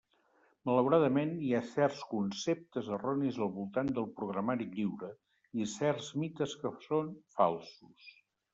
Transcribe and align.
Malauradament, 0.67 1.33
hi 1.47 1.51
ha 1.57 1.59
certs 1.73 1.99
conceptes 2.13 2.89
erronis 2.97 3.37
al 3.47 3.53
voltant 3.59 3.93
del 3.99 4.09
programari 4.21 4.69
lliure 4.79 5.13
i 5.67 5.71
certs 5.77 6.11
mites 6.25 6.59
que 6.65 6.75
són 6.91 7.17
falsos. 7.41 8.13